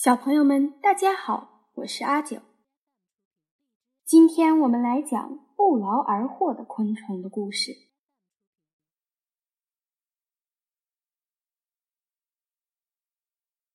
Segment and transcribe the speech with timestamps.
[0.00, 2.40] 小朋友们，大家好，我是阿九。
[4.04, 7.72] 今天我们来讲不劳而获的昆虫的故事。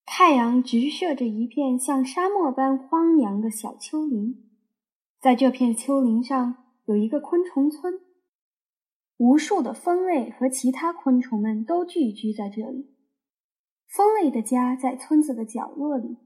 [0.05, 4.49] 太阳直射着一片像沙漠般荒凉的小丘陵，
[5.19, 6.55] 在这片丘陵上
[6.85, 7.99] 有一个昆虫村，
[9.17, 12.92] 无数的蜂类和其他昆虫们都聚居在这里。
[13.95, 16.17] 蜂类的家在村子的角落里，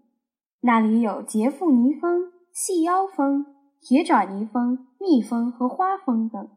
[0.62, 3.46] 那里有杰富尼蜂、细腰蜂、
[3.82, 6.50] 铁爪泥蜂、蜜蜂和花蜂等，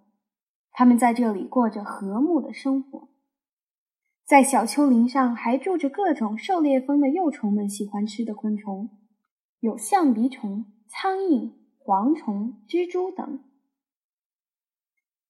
[0.70, 3.08] 它们在这里过着和睦的生活。
[4.24, 8.88] 在小丘陵上还住着各种狩猎蜂的幼虫们喜欢吃的昆虫，
[9.58, 11.50] 有象鼻虫、苍蝇、
[11.84, 13.42] 蝗虫、蜘蛛等。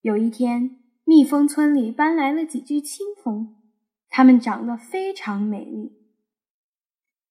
[0.03, 3.57] 有一天，蜜蜂村里搬来了几只青蜂。
[4.11, 5.97] 它们长得非常美丽。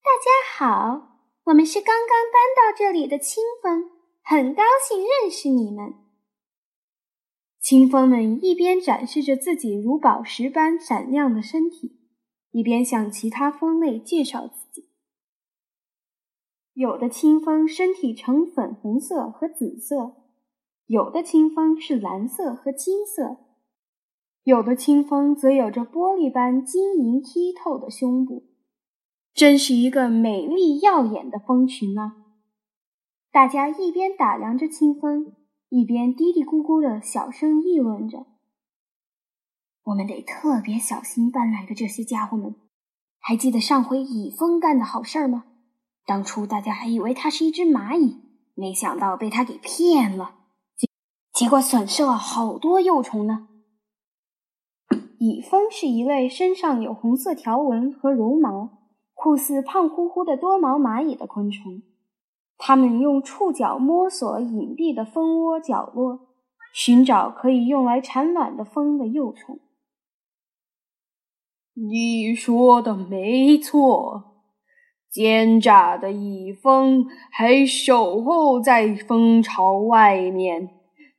[0.02, 3.92] 大家好，我们是刚刚搬到这里的清风，
[4.24, 5.94] 很高兴认识你们。
[7.60, 12.00] 清风们一边展示着自己如宝石般闪亮的身体，
[12.52, 14.90] 一边向其他蜂类介绍自己。
[16.74, 20.16] 有的清风身体呈粉红色和紫色，
[20.86, 23.49] 有的清风是蓝色和金色。
[24.50, 28.46] 有的清风则有着玻璃般晶莹剔透的胸部，
[29.32, 32.16] 真是一个美丽耀眼的蜂群啊！
[33.32, 35.36] 大家一边打量着清风，
[35.70, 38.26] 一边嘀嘀咕咕的小声议论着
[39.86, 42.56] ：“我们得特别小心搬来的这些家伙们。
[43.20, 45.44] 还记得上回蚁蜂干的好事儿吗？
[46.08, 48.18] 当初大家还以为它是一只蚂蚁，
[48.56, 50.38] 没想到被它给骗了，
[50.76, 50.88] 结
[51.34, 53.46] 结果损失了好多幼虫呢。”
[55.20, 58.70] 蚁蜂是一类身上有红色条纹和绒毛、
[59.14, 61.82] 酷似胖乎乎的多毛蚂蚁的昆虫。
[62.58, 66.20] 它们用触角摸索隐蔽的蜂窝角落，
[66.74, 69.60] 寻找可以用来产卵的蜂的幼虫。
[71.74, 74.24] 你说的没错，
[75.12, 80.70] 奸诈的蚁蜂还守候在蜂巢外面，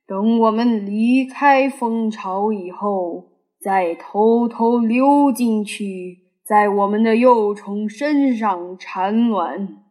[0.07, 3.30] 等我们离开蜂巢以后。
[3.61, 9.83] 再偷偷溜进去，在我们的幼虫身上产卵。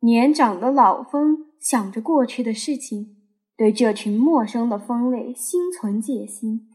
[0.00, 3.16] 年长的老蜂想着过去的事情，
[3.54, 6.70] 对这群陌生的蜂类心存戒心。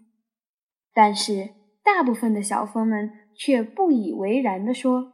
[0.94, 5.14] 但是，大部分的小蜂们却不以为然地说：“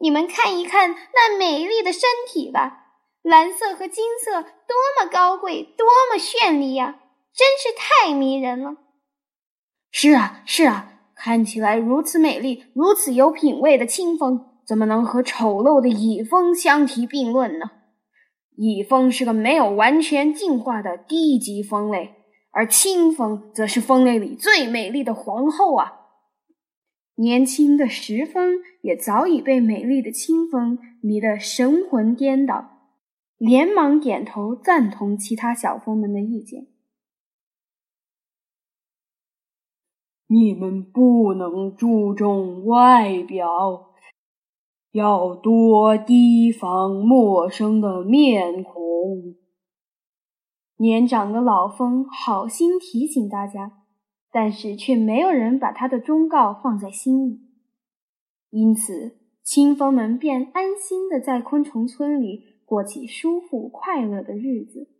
[0.00, 2.86] 你们看一看那美丽的身体吧，
[3.22, 6.98] 蓝色和金色，多么高贵，多么绚丽呀！
[7.32, 8.76] 真是太迷人了。”
[9.90, 17.70] 是啊，是啊，看起来如此美丽、如此有品味的清风，怎么能和丑陋的蚁蜂相提并论呢？
[18.56, 22.14] 蚁蜂是个没有完全进化的低级蜂类，
[22.50, 25.92] 而清风则是蜂类里最美丽的皇后啊！
[27.14, 32.78] 年轻的石蜂也早已被美丽的清风迷得神魂颠倒，
[33.38, 36.66] 连忙点头赞同其他小蜂们的意见。
[40.30, 43.92] 你们不能注重外表，
[44.92, 49.36] 要多提防陌生的面孔。
[50.76, 53.84] 年长的老蜂好心提醒大家，
[54.30, 57.40] 但是却没有人把他的忠告放在心里。
[58.50, 64.90] 因此，青蜂们便安心的在昆虫村里过起舒服快乐的日子。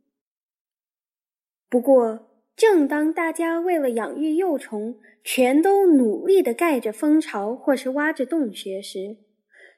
[1.68, 2.27] 不过，
[2.58, 9.18] 正当大家为了养育幼虫，全都努力地盖着蜂巢或是挖着洞穴时，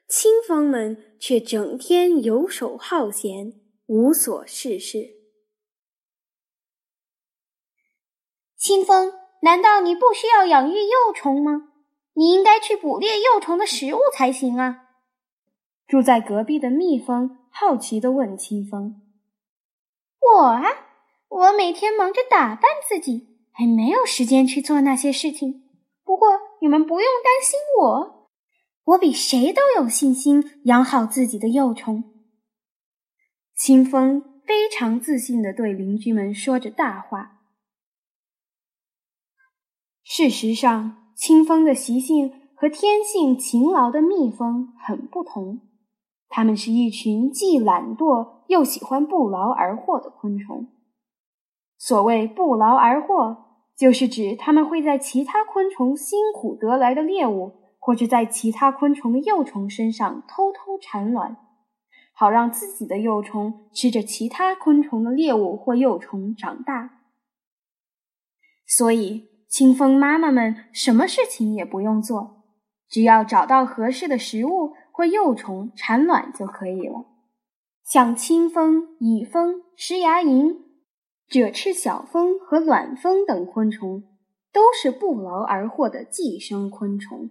[0.07, 3.53] 青蜂们却整天游手好闲，
[3.85, 5.11] 无所事事。
[8.57, 9.13] 青蜂，
[9.43, 11.67] 难道你不需要养育幼虫吗？
[12.13, 14.87] 你应该去捕猎幼虫的食物才行啊！
[15.85, 18.99] 住在隔壁的蜜蜂好奇地问青蜂
[20.19, 20.63] ：“我啊？”
[21.31, 25.63] 我每天忙着打扮自己，还没有时间去做那些事情。
[26.03, 26.27] 不过
[26.59, 28.29] 你们不用担心我，
[28.83, 32.03] 我比谁都有信心养好自己的幼虫。
[33.55, 37.39] 清风非常自信地对邻居们说着大话。
[40.03, 45.61] 事实上，清风的习性和天性勤劳的蜜蜂很不同，
[46.27, 50.67] 它们是一群既懒惰又喜欢不劳而获的昆虫。
[51.83, 53.37] 所谓不劳而获，
[53.75, 61.37] 就是指它们会在其他昆虫辛苦得来的猎物或者在其他昆虫的幼虫身上偷偷产卵，
[62.13, 66.99] 好让自己的幼虫吃着其他昆虫的猎物或幼虫长大。
[68.67, 72.43] 所以，清风妈妈们什么事情也不用做，
[72.87, 77.05] 只要找到合适的食物或幼虫产卵就可以了。
[77.83, 80.55] 像清风、蚁蜂、食牙蝇、
[81.31, 84.03] 赭翅小蜂和卵蜂等昆虫，
[84.51, 87.29] 都是不劳而获的寄生昆虫。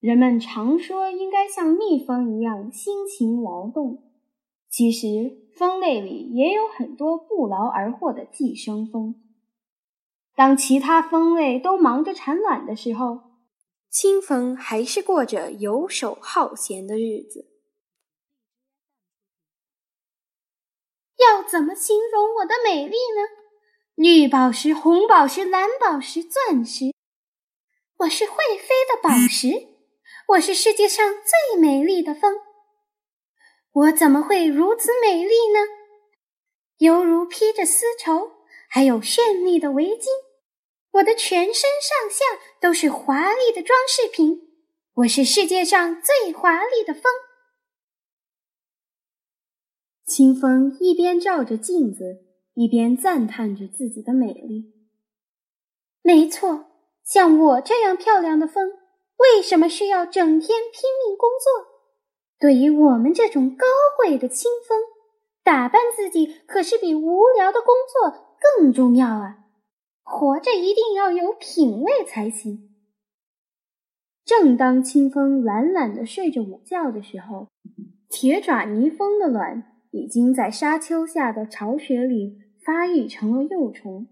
[0.00, 4.02] 人们常说应该像蜜蜂一样辛勤劳动，
[4.68, 9.14] 其实蜂类里也有很多不劳而获的寄生蜂。
[10.34, 13.20] 当其他蜂类都忙着产卵的时候，
[13.88, 17.53] 青蜂还是过着游手好闲的日子。
[21.24, 23.28] 要怎么形容我的美丽呢？
[23.94, 26.92] 绿宝石、红宝石、蓝宝石、钻石，
[27.98, 29.68] 我是会飞的宝石。
[30.28, 32.36] 我是世界上最美丽的风，
[33.72, 35.60] 我怎么会如此美丽呢？
[36.78, 38.32] 犹如披着丝绸，
[38.68, 40.06] 还有绚丽的围巾，
[40.92, 42.24] 我的全身上下
[42.60, 44.40] 都是华丽的装饰品。
[44.94, 47.02] 我是世界上最华丽的风。
[50.06, 52.24] 清风一边照着镜子，
[52.54, 54.72] 一边赞叹着自己的美丽。
[56.02, 56.66] 没错，
[57.02, 58.72] 像我这样漂亮的风。
[59.16, 61.72] 为什么需要整天拼命工作？
[62.38, 63.64] 对于我们这种高
[63.96, 64.78] 贵的清风，
[65.42, 69.38] 打扮自己可是比无聊的工作更重要啊！
[70.02, 72.74] 活着一定要有品味才行。
[74.24, 77.48] 正当清风懒懒的睡着午觉的时候，
[78.10, 84.08] 铁爪泥蜂的卵已经在沙丘下的巢穴里发育成了幼虫。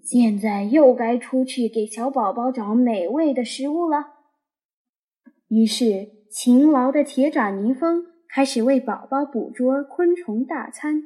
[0.00, 4.12] 现在又该出去给小宝宝找美味的食物了。
[5.48, 11.02] 于是，勤劳的铁爪泥蜂开始为宝宝捕捉昆虫大餐。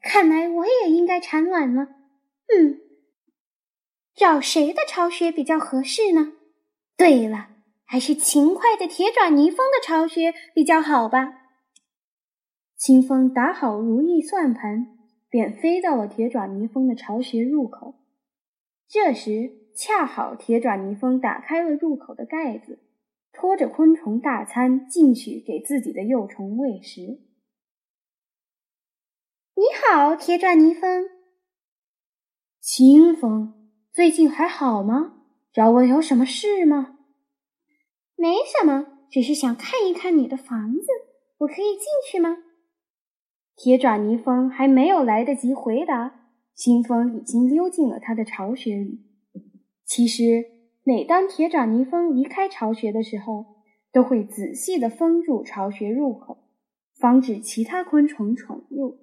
[0.00, 1.84] 看来我也应该产卵了。
[2.48, 2.80] 嗯，
[4.16, 6.32] 找谁的巢穴比较合适呢？
[6.96, 7.50] 对了，
[7.86, 11.42] 还是勤快的铁爪泥蜂的巢穴比较好吧。
[12.76, 14.92] 清风打好如意算盘。
[15.28, 17.96] 便飞到了铁爪泥蜂的巢穴入口。
[18.88, 22.78] 这时，恰好铁爪泥蜂打开了入口的盖子，
[23.32, 27.20] 拖着昆虫大餐进去给自己的幼虫喂食。
[29.56, 31.04] 你好，铁爪泥蜂。
[32.60, 35.24] 清风，最近还好吗？
[35.52, 36.95] 找我有什么事吗？
[38.16, 40.86] 没什么，只是想看一看你的房子。
[41.38, 42.38] 我可以进去吗？
[43.54, 49.00] 铁爪泥蜂还没有来得及回答，清风已经溜进了他的巢穴里。
[49.84, 50.44] 其实，
[50.82, 53.44] 每当铁爪泥蜂离开巢穴的时候，
[53.92, 56.48] 都会仔细地封住巢穴入口，
[56.98, 58.98] 防止其他昆虫闯入。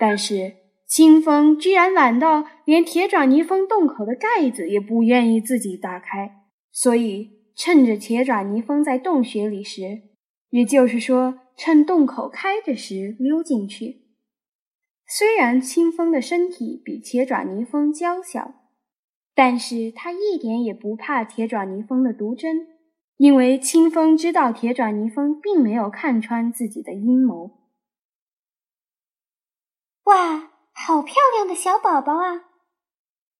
[0.00, 0.56] 但是，
[0.86, 10.02] 清风居然懒到连铁爪泥蜂洞口的盖子也不愿意自己打开，所以趁着铁爪泥蜂在洞穴里时，
[10.50, 11.40] 也就是说。
[11.56, 14.08] 趁洞口开着时溜进去。
[15.06, 18.54] 虽然清风的身体比铁爪泥蜂娇小，
[19.36, 22.66] 但是它一点也不怕铁爪泥蜂的毒针，
[23.18, 27.52] 因为清风知道铁爪泥蜂并没有看穿自己的阴谋。
[30.06, 32.46] 哇，好漂亮的小宝宝啊！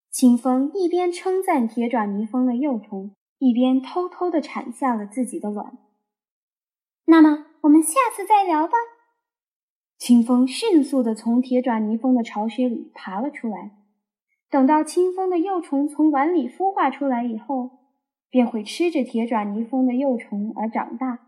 [0.08, 3.12] 清风一边称赞铁爪泥蜂的幼虫，
[3.44, 5.76] 一边偷偷地产下了自己的卵。
[7.06, 7.46] 那么。
[7.64, 8.74] 我们下次再聊吧。
[9.96, 13.70] 清风迅速地从铁爪泥蜂的巢穴里爬了出来。
[14.50, 17.70] 等到清风的幼虫从碗里孵化出来以后，
[18.28, 21.20] 便会吃着铁爪泥蜂的幼虫而长大。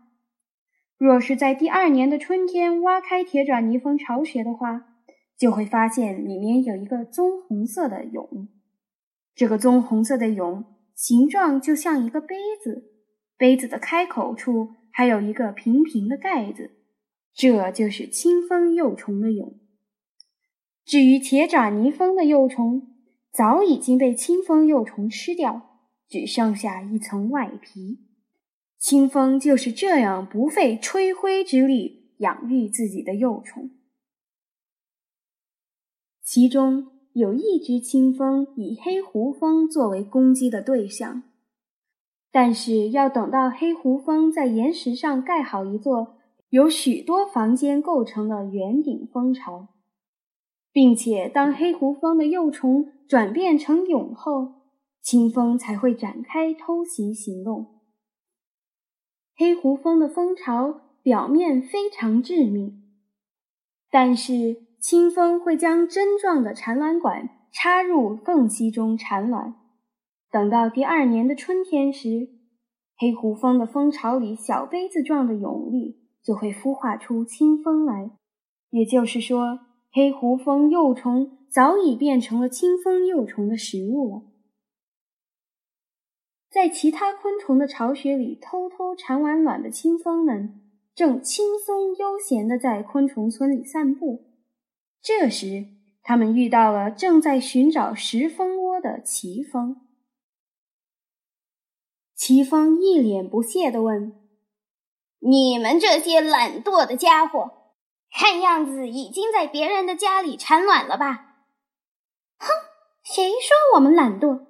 [0.99, 4.85] 若是在第二年的春天挖开铁爪泥蜂巢穴的话，
[5.35, 8.47] 就会发现里面有一个棕红色的蛹。
[9.33, 10.63] 这个棕红色的蛹
[10.97, 12.91] 形状就像一个杯子，
[13.37, 14.75] 杯子的开口处。
[14.91, 16.71] 还有一个平平的盖子，
[17.31, 19.59] 这就是清风幼虫的蛹。
[20.83, 22.95] 至于铁爪泥蜂的幼虫，
[23.31, 28.07] 早已经被清风幼虫吃掉，只剩下一层外皮。
[28.79, 33.69] 清风就是这样不费吹灰之力养育自己的幼虫。
[36.23, 41.23] 其中有一只青蜂以黑胡蜂作为攻击的对象。
[42.31, 46.17] 但是要等到黑胡蜂在岩石上盖好一座
[46.49, 49.69] 由许多房间构成的圆顶蜂巢，
[50.71, 54.53] 并且当黑狐蜂的幼虫转变成蛹后，
[55.01, 57.79] 青蜂才会展开偷袭行动。
[59.35, 62.75] 黑狐蜂的蜂巢表面非常致密，
[63.89, 69.55] 但是青蜂会将针状的产卵管插入缝隙中产卵。
[70.31, 72.29] 等到第二年的春天时，
[72.97, 78.11] 黑胡蜂的蜂巢里小杯子状的蛹粒就会孵化出青蜂来。
[78.69, 79.59] 也就是说，
[79.91, 84.21] 黑狐蜂幼虫早已变成了青蜂幼虫的食物了。
[86.49, 90.61] 在其他昆虫的巢穴里偷偷产完卵的青蜂们，
[90.93, 94.26] 正轻松悠闲地在昆虫村里散步。
[95.01, 95.67] 这时，
[96.03, 99.87] 他们遇到了正在寻找食蜂窝的奇蜂。
[102.15, 104.13] 奇蜂一脸不屑地问
[105.19, 107.73] ：“你们这些懒惰的家伙，
[108.11, 111.35] 看样子已经在别人的家里产卵了吧
[112.39, 112.47] ？”“哼，
[113.03, 114.47] 谁说我们懒惰？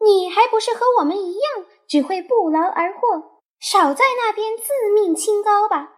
[0.00, 5.96] 你还不是和我们一样，只会不劳而获，少在那边自命清高吧？”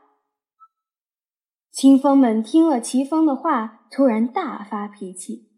[1.72, 5.48] 清风们听了齐风的话，突然大发脾气：“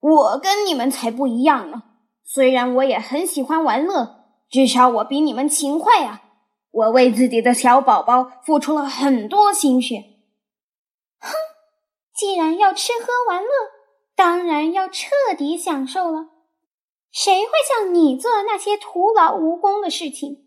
[0.00, 1.82] 我跟你们才不一样呢！”
[2.24, 6.22] 虽然我也很喜欢玩乐，至少我比你们勤快啊！
[6.70, 9.96] 我为自己的小宝宝付出了很多心血。
[11.18, 11.32] 哼，
[12.14, 13.48] 既然要吃喝玩乐，
[14.14, 16.28] 当然要彻底享受了。
[17.10, 20.46] 谁会像你做那些徒劳无功的事情？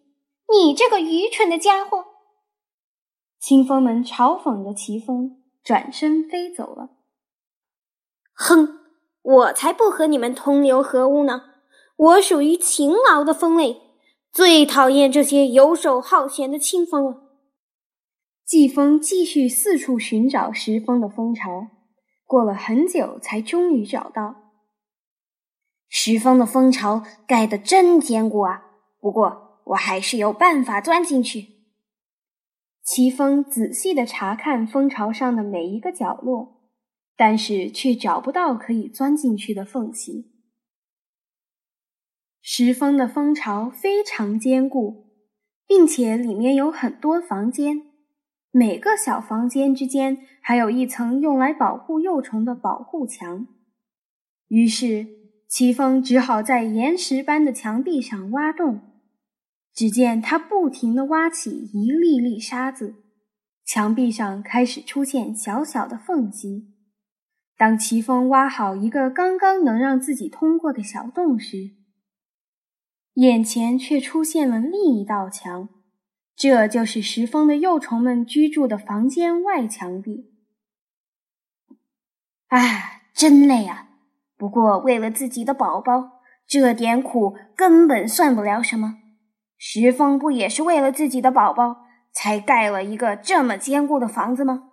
[0.49, 2.05] 你这个愚蠢的家伙！
[3.43, 6.91] 青蜂们嘲讽着奇蜂，转身飞走了。
[8.33, 8.79] 哼，
[9.21, 11.41] 我才不和你们同流合污呢！
[11.97, 13.81] 我属于勤劳的风类，
[14.31, 17.17] 最讨厌这些游手好闲的清风了。
[18.45, 21.67] 季风继续四处寻找石峰的蜂巢，
[22.25, 24.35] 过了很久才终于找到。
[25.89, 28.67] 石峰的蜂巢盖得真坚固啊！
[29.01, 31.52] 不过我还是有办法钻进去。
[32.83, 36.61] 奇峰仔细地查看蜂巢上的每一个角落，
[37.15, 40.33] 但是却找不到可以钻进去的缝隙。
[42.41, 45.13] 石蜂的蜂巢非常坚固，
[45.65, 47.83] 并且里面有很多房间，
[48.51, 53.47] 每个小房间之间还有一层用来保护幼虫的保护墙。
[54.49, 55.07] 于是，
[55.47, 58.92] 奇峰只好在岩石般的墙壁上挖洞。
[59.73, 62.95] 只见他不停地挖起一粒粒沙子，
[63.65, 66.69] 墙壁上开始出现小小的缝隙。
[67.57, 71.71] 当奇峰挖好一个刚刚能让自己通过的小洞时，
[73.13, 75.69] 眼前却出现了另一道墙，
[76.35, 80.31] 这就是石峰的幼虫们居住的房间外墙壁。
[82.47, 83.89] 啊，真累啊！
[84.35, 88.99] 不过为了自己的宝宝，这点苦根本算不了什么。
[89.65, 94.71] 石峰不也是为了自己的宝宝才盖了一个这么坚固的房子吗？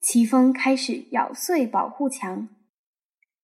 [0.00, 2.48] 奇峰开始咬碎保护墙，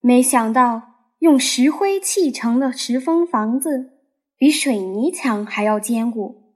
[0.00, 0.96] 没想到。
[1.20, 3.98] 用石灰砌成的石峰房子
[4.36, 6.54] 比水泥墙还要坚固，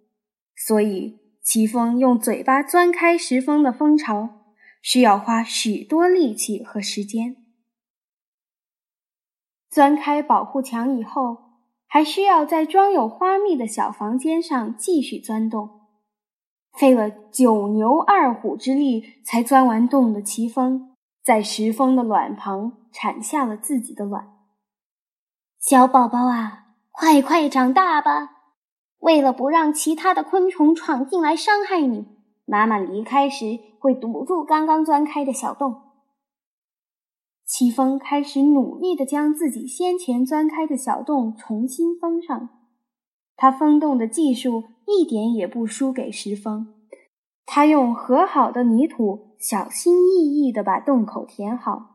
[0.54, 7.36] 所以奇峰用嘴巴钻开石峰的蜂巢需要花许多力气和时间。
[9.68, 11.51] 钻开保护墙以后，
[11.92, 15.82] 还需要在装有花蜜的小房间上继续钻洞，
[16.72, 24.26] 费了九牛二虎之力才钻完洞的奇蜂，在石蜂的卵旁产下了自己的卵。
[25.60, 28.30] 小宝宝啊，快快长大吧！
[29.00, 32.06] 为了不让其他的昆虫闯进来伤害你，
[32.46, 35.91] 妈妈离开时会堵住刚刚钻开的小洞。
[37.44, 42.48] 奇峰开始努力地将自己先前钻开的小洞重新封上，
[43.36, 46.74] 他封洞的技术一点也不输给石峰。
[47.44, 51.90] 他用和好的泥土，小心翼翼地把洞口填好。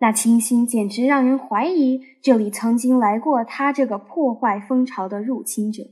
[0.00, 5.82] 那清新简直让人怀疑，这里曾经来过他这个破坏蜂巢的入侵者。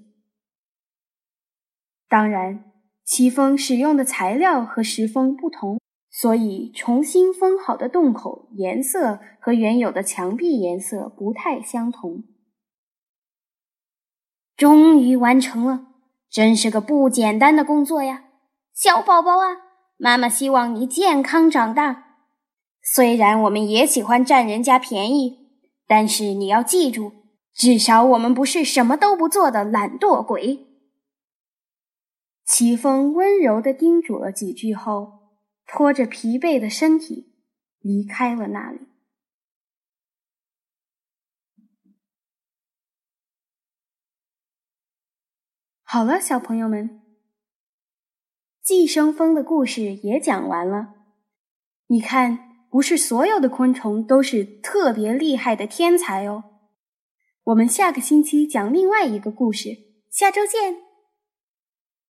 [2.08, 2.70] 当然，
[3.04, 5.80] 奇峰使用的材料和石峰不同，
[6.18, 12.24] 所以重新封好的洞口颜色和原有的墙壁颜色不太相同。
[14.56, 15.88] 终于完成了，
[16.30, 18.24] 真是个不简单的工作呀，
[18.72, 19.58] 小宝宝啊！
[19.98, 22.04] 妈妈希望你健康长大。
[22.82, 25.36] 虽然我们也喜欢占人家便宜，
[25.86, 27.12] 但是你要记住，
[27.52, 30.66] 至少我们不是什么都不做的懒惰鬼。
[32.46, 35.25] 奇峰温柔地叮嘱了几句后，
[35.66, 37.34] 拖着疲惫的身体
[37.80, 38.80] 离开了那里。
[45.82, 47.00] 好了，小朋友们，
[48.62, 50.94] 寄生蜂的故事也讲完了。
[51.86, 56.42] 你看，不是所有的昆虫都是特别厉害的天才哦。
[57.44, 59.70] 我们下个星期讲另外一个故事，
[60.10, 60.85] 下周见。